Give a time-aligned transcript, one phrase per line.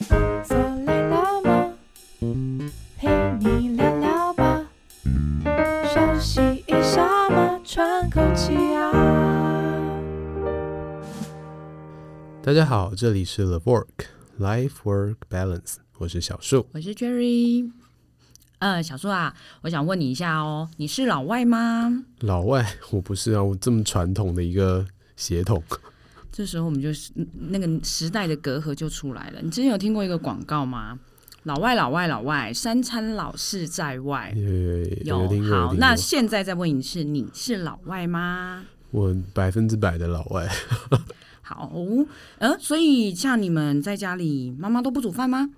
[0.00, 1.74] 坐累了吗？
[2.98, 4.66] 陪你聊聊吧，
[5.92, 8.92] 休息一下嘛，喘口气啊。
[12.42, 13.86] 大家好，这里是 The Work
[14.38, 17.70] Life Work Balance，我是小树，我是 Jerry。
[18.58, 22.04] 呃，小树啊，我想问你一下哦，你是老外吗？
[22.20, 24.86] 老外，我不是啊，我这么传统的一个
[25.16, 25.62] 血统。
[26.36, 27.12] 这时候我们就是
[27.48, 29.40] 那个时代的隔阂就出来了。
[29.40, 30.98] 你之前有听过一个广告吗？
[31.44, 34.34] 老外，老外，老外，三餐老是在外。
[35.04, 35.28] 有。
[35.48, 38.64] 好，那现在再问一次，你是老外吗？
[38.90, 40.48] 我百分之百的老外。
[41.40, 41.72] 好，
[42.38, 45.50] 呃，所以像你们在家里，妈妈都不煮饭吗？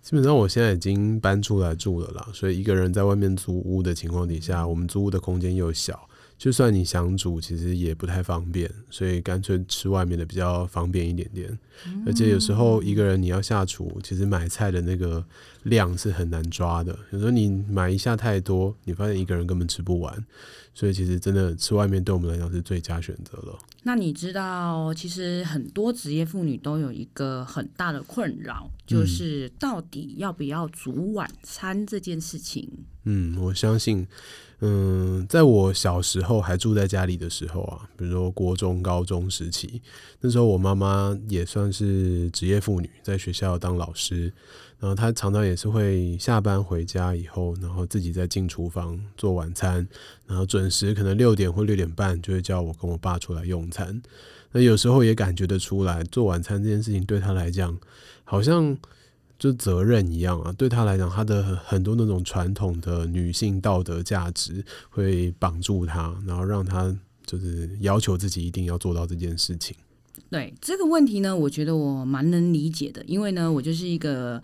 [0.00, 11.58] 基本上我现在已经搬出来住了啦，所以一个人在外面租屋的情况底下，我们租屋的空间又小，就算你想煮，其实也不太方便，所以干脆吃外面的比较方便一点点。
[12.06, 15.24] 而且有时候一个人你要下厨，其实买菜的那个
[15.64, 20.24] 量是很难抓的，有时候你买一下太多，你发现一个人根本吃不完，
[20.72, 23.58] 所以其实真的吃外面对我们来讲是最佳选择了。
[23.82, 32.68] 那你知道，其实很多职业妇女都有一个很大的困扰，就是到底要不要煮晚餐这件事情。
[32.74, 34.06] 嗯，嗯我相信，
[34.60, 39.80] 嗯，在我小时候还住在家里的时候啊，比如说国中、高中时期，
[40.20, 44.30] 那时候我妈妈也算是职业妇女，在学校当老师。
[44.78, 49.88] 然后她常常也是会下班回家以后，然后自己再进厨房做晚餐，
[50.26, 54.00] 然后准时可能六点或六点半就会叫我跟我爸出来用餐。
[54.52, 57.76] 那有时候也感觉得出来，做晚餐这件事情对她来讲，
[58.22, 58.76] 好像
[59.38, 60.52] 就责任一样啊。
[60.52, 66.94] 对他来讲，他的很多那种传统的女性道德价值会绑住他，然后让他
[67.24, 69.76] 就是要求自己一定要做到这件事情。
[70.30, 74.42] 对这个问题呢，我觉得我蛮能理解的，因为呢，我就是一个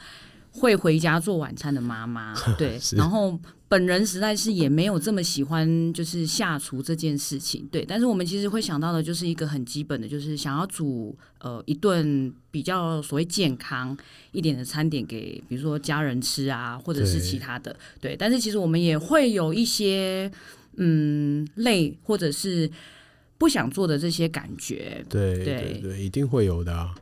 [0.57, 3.39] 会回家做晚餐的妈妈， 对，然后
[3.69, 13.97] 本人实在是也没有这么喜欢就是下厨这件事情，对，但是我们其实会想到的就是一个很基本的，就是想要煮呃一顿比较所谓健康
[14.33, 20.31] 一点的餐点给比如说家人吃啊，或者是其他的，对，对，但是其实我们也会有一些
[20.77, 22.71] 嗯累或者是。
[23.37, 26.95] 不想做的这些感觉，对对对，对，一定会有的啊！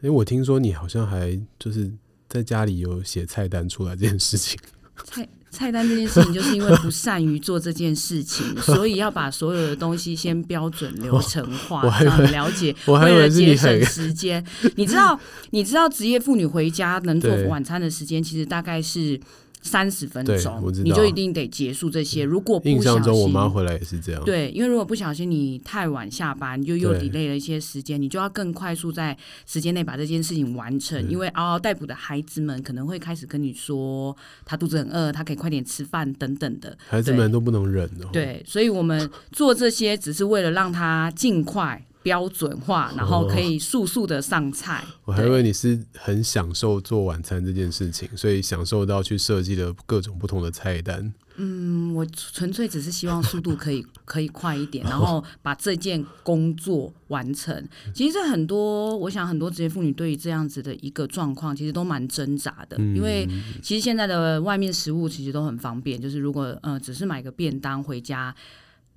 [0.00, 1.90] 因为我听说你好像还就是
[2.30, 4.58] 在家里有写菜单出来这件事情。
[5.04, 14.42] 菜菜单这件事情，就是因为不善于做这件事情，所以要把所有的东西先标准流程化， 让你了解，为了节省时间。
[14.76, 15.18] 你知道，
[15.50, 19.20] 你知道职业妇女回家能做晚餐的时间，其实大概是。
[19.62, 22.24] 三十分钟，你就一定得结束这些。
[22.24, 24.24] 如果不小心，印象中我妈回来也是这样。
[24.24, 29.16] 对，因为如果不小心你太晚下班，就又 delay 了一些时间，你就要更快速在
[29.46, 31.08] 时间内把这件事情完成。
[31.08, 36.76] 因为嗷嗷待哺的孩子们可能会开始跟你说，他肚子很饿，他可以快点吃饭等等的。
[36.88, 38.06] 孩子们都不能忍的。
[38.12, 41.84] 对，所以我们做这些只是为了让他尽快。
[42.02, 44.82] 标准化，然后可以速速的上菜。
[44.86, 51.12] 哦、我还以为你是很享受做晚餐这件事情，所以享受到去设计的各种不同的菜单。
[51.36, 57.66] 嗯，我纯粹只是希望速度可以 可以快一点，然后把这件工作完成。
[57.94, 62.76] 其实很多，我想很多职业妇女对于这样子的一个状况，其实都蛮挣扎的。
[62.78, 63.26] 嗯、因为
[63.62, 68.34] 其实现在的外面食物其实都很方便，就是如果呃只是买个便当回家。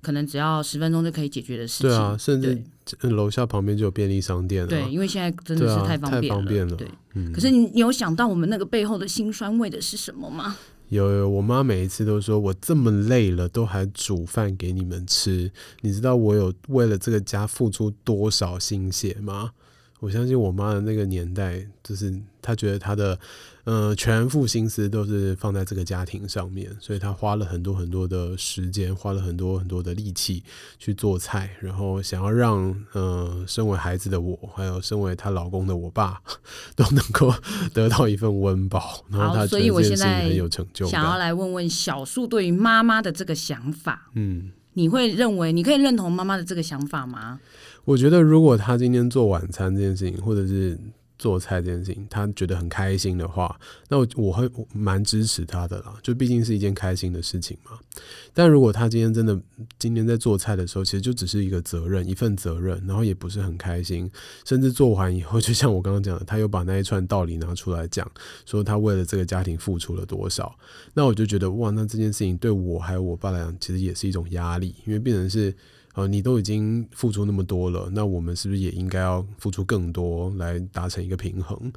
[0.04, 1.88] 可能只要十分钟就可以解决的事情。
[1.88, 2.62] 对啊，甚至
[3.08, 4.68] 楼下旁边就有便利商店了。
[4.68, 6.18] 对，因为现在真的是太方便了。
[6.18, 6.76] 啊、太方便了。
[6.76, 10.56] 对，嗯、可是你有想到我们那个背后的辛酸为的是什么吗？
[10.90, 15.50] 有有，我妈每一次都说，我这么累了，都还煮饭给你们吃。
[15.80, 19.52] 你知道我有为了这个家付出多少心血吗？
[20.04, 23.18] 我相信我妈的那个年代，就是她觉得她的。
[23.64, 30.44] 呃，全副心思都是放在这个家庭上面，所以她花了很多很多的时间，花了很多很多的力气
[30.78, 36.20] 去做菜，然后想要让呃，身为孩子的我，还有身为她老公的我爸，
[36.76, 37.32] 都能够
[37.72, 39.02] 得到一份温饱。
[39.08, 40.86] 然后她所以我现在很有成就。
[40.86, 47.40] 想要来问问小树对于妈妈的这个想法，嗯，你会认为你可以认同妈妈的这个想法吗？
[47.84, 50.78] 我觉得如果他今天做晚餐这件事情，或者是。
[51.16, 53.58] 做菜这件事情，他觉得很开心的话，
[53.88, 55.94] 那我我会蛮支持他的啦。
[56.02, 57.78] 就毕竟是一件开心的事情嘛。
[58.34, 59.40] 但如果他今天真的
[59.78, 64.10] 今天在做菜的时候，其实就只是一个责任，一份责任，然后也不是很开心，
[64.44, 68.06] 甚至做完以后， 就像我刚刚讲的，他又把那一串道理拿出来讲，
[68.44, 70.54] 说他为了这个家庭付出了多少，
[70.94, 75.54] 那我就觉得哇，那这件事情对我还有我爸来讲，其实也是一种压力，因为变成是。
[75.94, 81.72] 呃，你都已经付出那么多了，那我们是不是也应该要付出更多来达成一个平衡？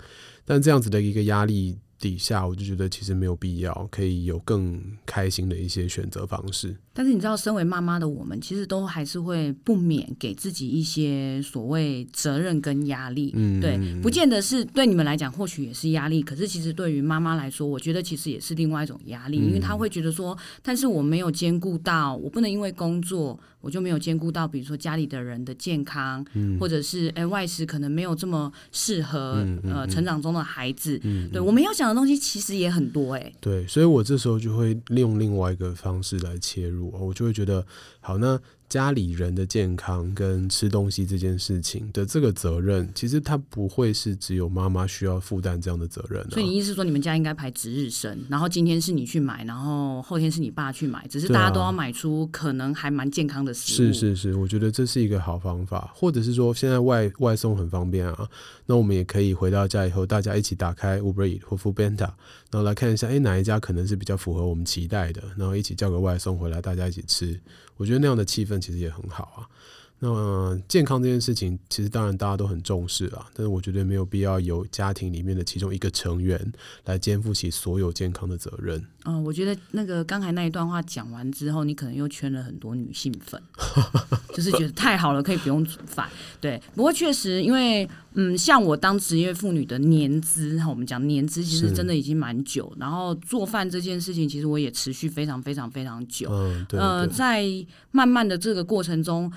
[0.45, 1.77] 但这样子的一个压力。
[1.99, 6.75] 底下我就觉得其实没有必要，可以有更开心的一些选择方式。
[6.93, 13.31] 但是你知道，身为妈妈的我们，其实都还是会不免给自己一些所谓责任跟压力。
[13.35, 16.23] 嗯，对，不见得是对你们来讲，或许也是压力。
[16.23, 23.39] 可是其实对于妈妈来说，我觉得其实也是另外一种压力，因为她会觉得说，但是我没有兼顾到，我不能因为工作。
[23.59, 30.97] 我就没有兼顾到，比如说家里的人的健康，嗯、或者是哎外食可能没有这么适合、呃成长中的孩子。
[31.03, 37.65] 嗯、对、嗯、我们要想东西其实也很多哎、对，所以我这时候就会利用另外一个方式来切入，我就会觉得
[38.07, 38.39] 好那。
[38.69, 46.27] 家里人的健康跟吃东西这件事情的这个责任，其实它不会是只有妈妈需要负担这样的责任、啊。
[46.31, 53.85] 所以你意思说，你们家应该排值日生，然后今天是你去买，然后后天是你爸去买，只是大家都要买出可能还蛮健康的食物。
[53.87, 58.27] 是是是，我觉得这是一个好方法，或者是说现在外外送很方便啊，
[58.65, 62.09] 那我们也可以回到家以后，大家一起打开 Uber Eats 或 Foodpanda，
[62.51, 67.39] 然后来看一下，哎，哪一家可能是比较符合我们期待的，然后一起叫个外送回来，大家一起吃。
[67.77, 69.49] 我觉得那样的气氛其实也很好啊。
[69.99, 76.39] 那么健康这件事情，其实当然大家都很重视啊，但是我觉得没有必要由家庭里面的其中一个成员
[76.85, 78.85] 来肩负起所有健康的责任。
[79.05, 83.41] 嗯，我觉得那个刚才那一段话讲完之后，你可能又圈了很多女性粉，
[84.35, 86.07] 就是觉得太好了，可以不用煮饭。
[86.39, 96.29] 对，不过确实，因为嗯，像我当职业妇女的年资，我们讲年资其实真的已经蛮久，然后做饭这件事情，其实我也持续非常非常非常久。
[96.31, 97.43] 嗯，对，对，呃，在
[97.89, 99.31] 慢慢的这个过程中。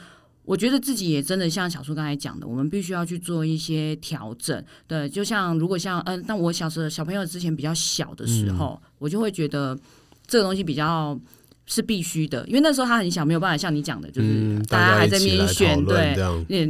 [0.50, 4.60] 我觉得自己也真的像小树刚才讲的，我们必须要去做一些调整。
[4.88, 9.78] 对，就像如果像嗯，但我小时候小朋友之前比较小的时候，嗯、我就会觉得
[10.26, 11.16] 这个东西比较
[11.66, 16.16] 是必须的，因为那时候他很小，没有办法像你讲的，就是大家还在那边选，对，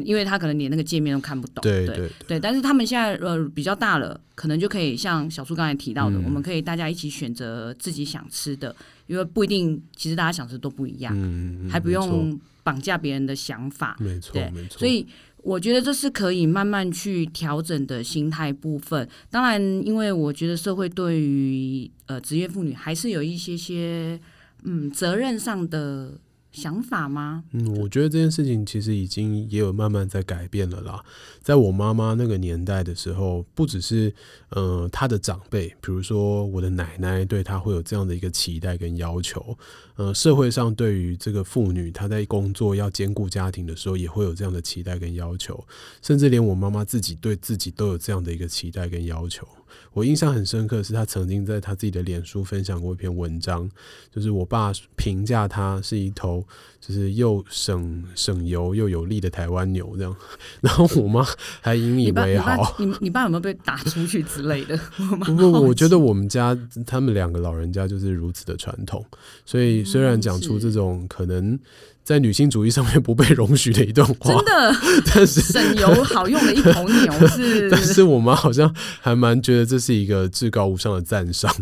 [0.05, 1.87] 因为他可能连那个界面都看不懂，对
[2.29, 2.39] 对。
[2.39, 8.77] 但是他们现在呃比较大了，可能就可以像小树刚才提到的，嗯、我们可以大家一起选择自己想吃的，
[9.07, 12.39] 因为不一定，其实大家想吃都不一样，嗯、还不用。
[12.71, 14.79] 绑架别人的想法，没错，没错。
[14.79, 15.05] 所以
[15.39, 19.09] 我觉得这是可以慢慢去调整的心态部分。
[19.29, 24.21] 当然，因为我觉得社会对于呃职业妇女还是有一些些
[24.63, 26.13] 嗯责任上的。
[26.53, 27.45] 想法吗？
[27.53, 31.05] 嗯，我觉得这件事情其实已经也有慢慢在改变了啦。
[31.41, 34.13] 在我妈妈那个年代的时候，不只是
[34.51, 39.57] 呃她的长辈，比如说我的奶奶，对她会有这样的一个期待跟要求。
[39.97, 45.65] 呃，社会上对于这个妇女，她在工作要兼顾家庭的时候，也会有这样的期待跟要求。
[46.03, 49.47] 甚至连我妈妈自己对自己都有这样的一个期待跟要求。
[49.93, 53.69] 我印象很深刻，是他曾经在他自己的脸书分享过一篇文章，
[54.15, 56.45] 就是我爸评价他是一头
[56.81, 60.17] 就是又省省油又有力的台湾牛这样，
[60.61, 61.27] 然后我妈
[61.61, 62.77] 还引以为豪。
[62.79, 64.79] 你你，你爸有没有被打出去之类的？
[65.25, 66.57] 不过我觉得我们家
[66.87, 69.05] 他们两个老人家就是如此的传统，
[69.45, 71.59] 所以虽然讲出这种可能。
[72.03, 74.75] 在女性主义上面不被容许的一段话，真的，
[75.15, 81.55] 但是省油好用的一头牛 是，但是我妈好像还蛮觉得这是一个至高无上的赞赏，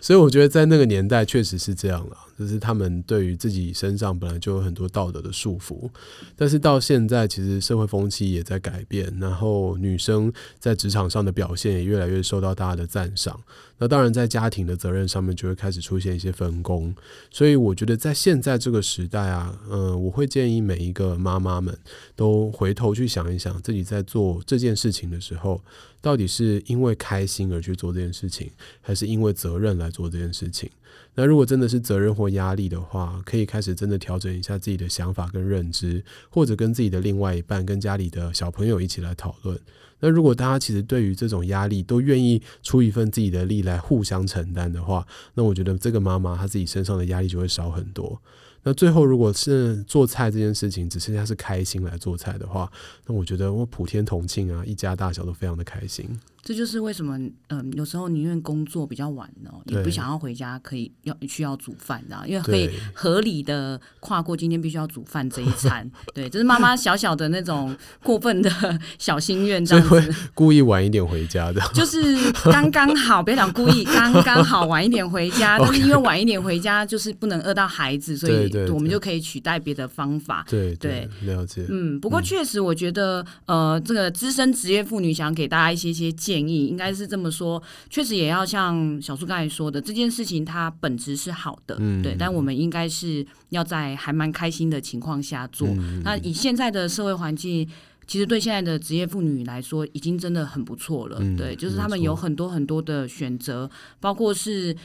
[0.00, 2.16] 所以我觉得在那个年代确实是这样了。
[2.38, 5.90] 就是他们对于自己身上本来就有很多道德的束缚，
[6.36, 13.40] 但是到现在其实社会风气也在改变，然后女生在职场上的表现也越来越受到大家的赞赏。
[13.80, 16.94] 那当然在家庭的责任上面就会开始出现一些分工。
[17.30, 21.76] 所以我觉得在现在这个时代啊，嗯、我会建议每一个妈妈们
[22.16, 25.60] 都回头去想一想，自己在做这件事情的时候，
[26.00, 30.68] 到底是因为开心而去做这件事情，还是因为责任来做这件事情？
[31.14, 39.58] 那如果真的是责任或压力的话，可以开始真的调整一下自己的想法跟认知，或者跟自己的另外一半、跟家里的小朋友一起来讨论。
[40.00, 48.22] 那如果大家其实对于这种压力都愿意出一份自己的力来互相承担的话，那我觉得这个妈妈她自己身上的压力就会少很多。
[48.68, 52.70] 那最后，如果是做菜这件事情只剩下是开心来做菜的话，
[53.06, 56.06] 那我觉得我普天同庆啊，一家大小都非常的开心。
[56.40, 65.90] 这就是为什么，嗯，有时候宁愿工作比较晚哦，也不想要回家，可以要需要煮饭，然后因为可以合理的跨过今天必须要煮饭这一餐。
[66.14, 68.50] 对，这是妈妈小小的那种过分的
[68.98, 69.90] 小心愿，这样子。
[69.90, 72.00] 会故意晚一点回家的， 就是
[72.44, 75.58] 刚刚好，不要讲故意，刚刚好晚一点回家。
[75.60, 80.46] 但是因为晚一点回家，就是不能饿到孩子，所以我们就可以取代别的方法。
[80.48, 81.66] 对对，了解。
[81.68, 87.60] 嗯，不过确实，我觉得，呃，这个资深职业妇女想给大家一些些建建议，应该是这么说，
[87.90, 95.66] 确实也要像小苏刚才说的，这件事情它本质是好的，嗯、对，但我们应该是要在还蛮开心的情况下做。
[95.66, 97.68] 嗯、那以现在的社会环境，
[98.06, 104.76] 其实对现在的职业妇女来说，已经真的很不错了，嗯、对，就是他们有很多很多的选择，包括是。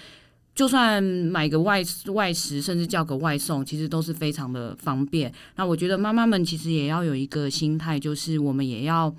[0.56, 1.82] 就算买个外
[2.14, 5.34] 外食，甚至叫个外送，其实都是非常的方便。
[5.56, 9.14] 那我觉得妈妈们其实也要有一个心态，就是我们也要。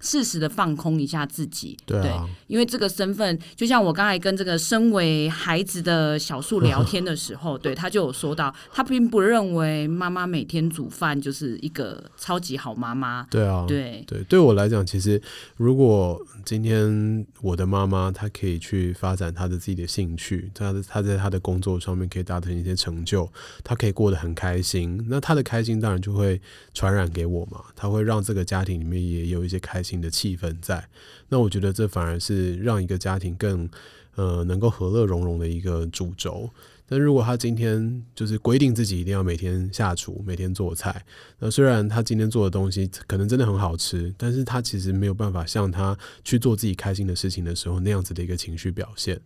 [0.00, 13.26] 适时的放空一下自己，对，啊、对，因为这个身份，就像我刚才跟这个身为孩子的小树聊天的时候， 对，他就有说到，他并不认为妈妈每天煮饭就是一个超级好妈妈。
[13.30, 14.02] 对啊，对。
[14.06, 15.20] 对，对我来讲，其实
[15.56, 23.30] 如果今天我的妈妈她可以去发展她的自己的兴趣，她的她在她的工作上面可以达成一些成就，
[23.62, 26.40] 她可以过得很开心，那她的开心当然就会
[26.72, 30.00] 传染给我嘛，她会让这个家庭里面也有一些开开心。
[30.00, 30.88] 的气氛在，
[31.28, 33.68] 那我觉得这反而是让一个家庭更
[34.14, 36.50] 呃能够和乐融融的一个主轴。
[36.90, 41.02] 但如果他今天就是规定自己一定要每天下厨、每天做菜，
[41.38, 49.20] 那虽然他今天做的东西可能真的很好吃，但是他其实没有办法像他去做自己开心的事情的时候那样子的一个情绪表现。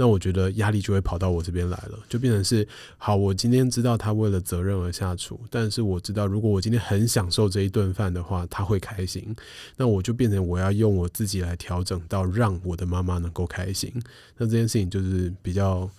[0.00, 2.64] 那我觉得压力就会跑到我这边来了，就变成是
[2.98, 9.34] 好，我今天知道他为了责任而下厨，但是我知道如果我今天很享受这一顿饭的话，他会开心，
[9.76, 13.92] 那我就变成我要用我自己来调整到让我的妈妈能够开心。
[14.36, 15.90] 那这件事情就是比较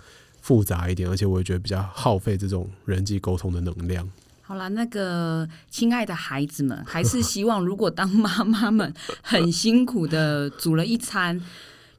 [0.49, 4.09] 复杂一点，而且我也觉得比较耗费这种人际沟通的能量。
[4.41, 8.91] 好了，那个亲爱的孩子们，还是希望如果当妈妈们
[9.21, 11.39] 很辛苦的煮了一餐。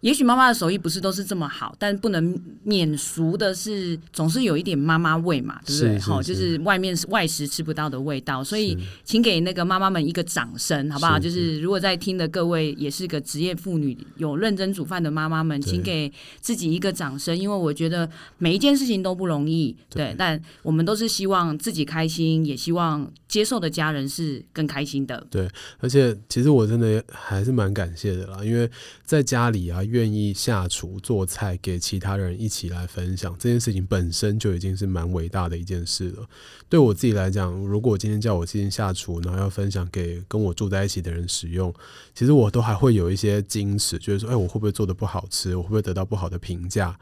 [0.00, 5.98] 也许妈妈的手艺不是都是这么好，但不能免俗的是，总是有一点妈妈味嘛，对不对？
[5.98, 11.18] 好，就是外面是外食吃不到的味道，所以请给那个妈妈们一个掌声，好不好？
[11.18, 25.26] 就是如果在听的各位也是个职业妇女，有认真煮饭的妈妈们，请给自己一个掌声，因为我觉得每一件事情都不容易，对，对，但我们都是希望自己开心，也希望接受的家人是更开心的。
[25.30, 25.46] 对，
[25.80, 28.70] 而且其实我真的还是蛮感谢的啦，因为
[29.04, 29.84] 在家里啊。
[29.90, 36.26] 愿意下厨做菜给其他人一起来分享这件事情本身就已经是蛮伟大的一件事了。
[36.68, 41.74] 对我自己来讲，如果今天叫我今天下厨，然后要分享给跟我住在一起的人使用，
[42.14, 45.56] 其实我都还会有一些矜持，就是说，哎，我会不会做的不好吃？
[45.56, 46.96] 我会不会得到不好的评价？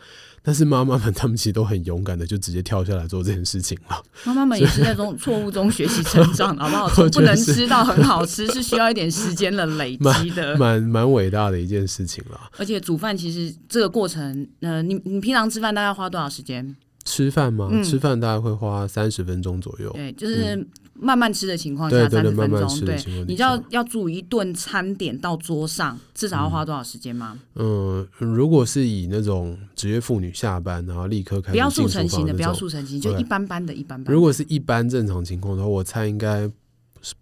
[0.48, 4.02] 但是妈妈们他们其实都很勇敢的，就直接跳下来做这件事情了。
[4.24, 6.88] 妈妈们也是在这种错误中学习成长，好不好？
[6.96, 12.40] 从不能吃到很好吃，是需要一点时间的 累积的，蛮蛮伟大的一件事情了。
[12.56, 16.74] 而且煮饭其实这个过程，呃，你你平常吃饭大概花多少时间？
[17.04, 17.68] 吃饭吗？
[17.70, 19.90] 嗯、吃饭大概会花三十分钟左右。
[19.92, 20.66] 对，就是
[21.00, 22.80] 慢慢吃的情况下，三十分钟。
[22.80, 27.38] 对，你知道要煮一顿餐点到桌上，至少要花多少时间吗？
[27.54, 34.12] 嗯，如果是以那种职业妇女下班然后立刻开始，不要速成型的，不要速成型，就一般般的一般般。
[34.12, 36.50] 如果是一般正常情况的话，我猜应该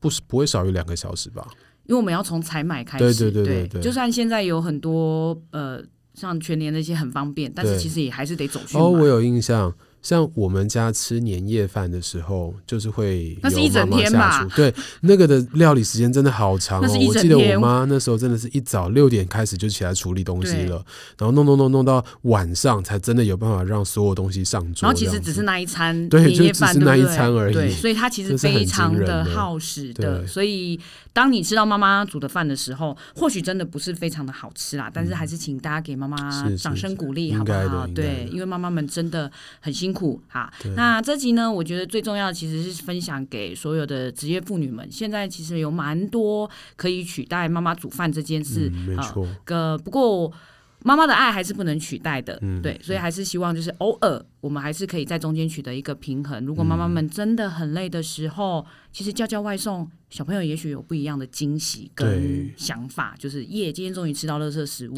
[0.01, 1.47] 不是不会少于两个小时吧？
[1.85, 3.83] 因为我们要从采买开始，对对对对对。
[3.83, 5.83] 就算现在有很多呃。
[6.19, 8.79] 像全年那些很方便，但是其实也还是得走去。
[8.79, 9.71] 哦，我有印象。
[10.03, 14.47] 像我们家吃年夜饭的时候，就是会那是一整天吧？
[14.55, 16.89] 对，那个的料理时间真的好长哦。
[17.09, 20.77] 我记得我妈那时候真的是一早六点开始就起来处理东西了，
[21.19, 24.87] 然后弄弄弄弄到晚上才真的有办法让所有东西上桌。
[24.87, 27.55] 然后其实只是那一餐对，就只是那一餐而已。
[27.55, 30.25] 对，所以它其实非常的耗时的。
[30.25, 30.79] 所以
[31.13, 36.17] 当你吃到妈妈煮的饭的时候，或许真的不是非常的好吃啦，但是还是请大家给妈妈
[36.57, 37.85] 掌声鼓励，好不好？
[37.89, 39.96] 对，因为妈妈们真的很辛苦。
[39.97, 44.87] 苦哈，那这集呢，我觉得最重要的其实是分享给所有的职业妇女们。
[44.93, 49.27] 现在其实有蛮多可以取代妈妈煮饭这件事，嗯、没错。
[49.45, 50.31] 个、呃、不过
[50.83, 56.47] 妈妈的爱还是不能取代的，嗯、对，所以还是希望就是偶尔我们还是可以在中间取得一个平衡。
[56.47, 59.91] 如果妈妈们真的很累的时候，嗯、其实叫叫外送。
[60.09, 64.95] 小朋友也许有不一样的惊喜跟想法，就是耶，今天终于吃到垃圾食物。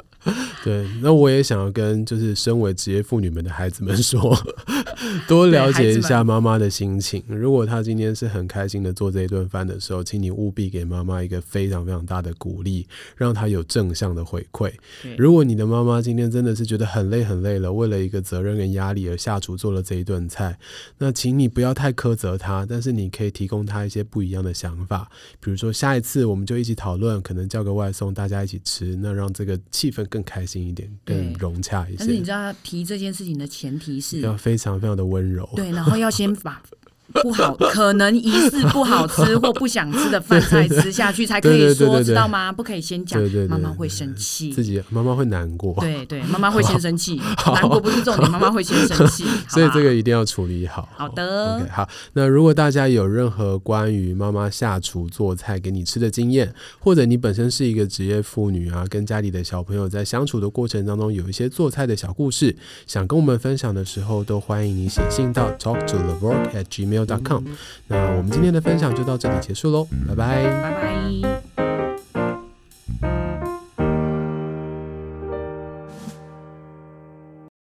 [0.64, 4.34] 对，那我也想要跟就是身为职业妇女们的孩子们说，
[5.28, 7.22] 多了解一下妈妈的心情。
[7.28, 14.72] 如果她今天是很开心的做这一顿饭的时候，请你务必给妈妈一个非常非常大的鼓励，让她有正向的回馈。
[15.18, 20.58] 如果你的妈妈今天真的是觉得很累很累了，为了一个责任跟压力而下厨做了这一顿菜，
[20.98, 31.96] 那请你不要太苛责他，但是你可以提供他一些不一样的想法，比如说下一次我们就一起讨论，可能叫个外送，大家一起吃，那让这个气氛更开心一点，更融洽一些。
[31.98, 36.62] 但是你知道，提这件事情的前提是要非常非常的温柔，对，然后要先把
[37.12, 42.52] 不好， 可能疑似不好吃或不想吃的饭菜吃下去才可以说，知道吗？
[42.52, 45.74] 不可以先讲，妈妈会生气，自己妈妈会难过。
[45.80, 47.20] 对对，妈妈会先生气，
[47.54, 50.88] 难过不是重点，妈妈会先生气， 所以这个一定要处理好。
[50.96, 51.88] 好的，OK，好。
[52.12, 62.54] 那如果大家有任何关于妈妈下厨做菜给你吃的经验，或者你本身是一个职业妇女啊，跟家里的小朋友在相处的过程当中有一些做菜的小故事，
[62.86, 67.42] 想跟我们分享的时候，都欢迎你写信到 talk to the work at gmail com。
[67.86, 71.57] 那我们今天的分享就到这里结束喽，拜拜，拜拜。